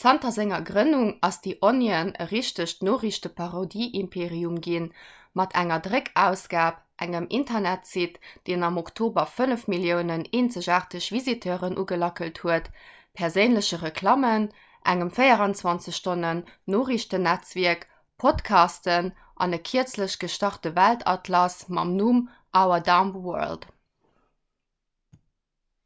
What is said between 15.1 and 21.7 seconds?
24-stonnen-noriichtennetzwierk podcasten an e kierzlech gestarte weltatlas